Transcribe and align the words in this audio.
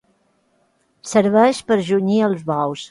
Serveix 1.11 1.63
per 1.71 1.81
junyir 1.93 2.21
els 2.31 2.47
bous. 2.53 2.79